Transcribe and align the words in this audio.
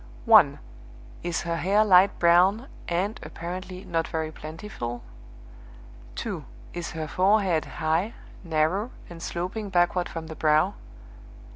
"1. 0.25 0.57
Is 1.21 1.41
her 1.43 1.57
hair 1.57 1.85
light 1.85 2.17
brown, 2.17 2.67
and 2.87 3.19
(apparently) 3.21 3.85
not 3.85 4.07
very 4.07 4.31
plentiful? 4.31 5.03
2. 6.15 6.43
Is 6.73 6.93
her 6.93 7.07
forehead 7.07 7.65
high, 7.77 8.15
narrow, 8.43 8.89
and 9.11 9.21
sloping 9.21 9.69
backward 9.69 10.09
from 10.09 10.25
the 10.25 10.35
brow? 10.35 10.73